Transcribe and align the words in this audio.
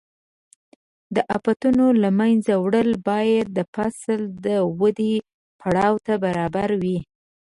د 1.15 1.17
آفتونو 1.37 1.85
له 2.01 2.09
منځه 2.19 2.53
وړل 2.63 2.91
باید 3.09 3.45
د 3.57 3.59
فصل 3.73 4.19
د 4.45 4.47
ودې 4.79 5.15
پړاو 5.59 5.93
ته 6.05 6.13
برابر 6.25 6.69
وي. 6.81 6.97